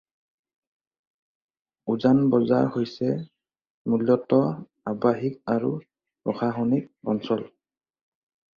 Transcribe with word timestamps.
উজান 1.95 2.21
বজাৰ 2.35 2.71
হৈছে 2.77 3.11
মূলতঃ 3.95 4.49
আবাসিক 4.95 5.39
আৰু 5.57 5.73
প্ৰশাসনিক 5.85 6.93
অঞ্চল। 7.15 7.49